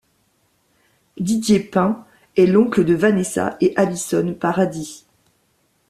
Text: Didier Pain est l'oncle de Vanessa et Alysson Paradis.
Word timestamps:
Didier 1.19 1.59
Pain 1.59 2.03
est 2.35 2.47
l'oncle 2.47 2.83
de 2.83 2.95
Vanessa 2.95 3.55
et 3.61 3.71
Alysson 3.77 4.33
Paradis. 4.33 5.05